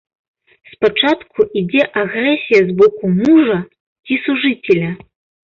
[0.69, 3.59] Спачатку ідзе агрэсія з боку мужа
[4.05, 4.91] ці сужыцеля.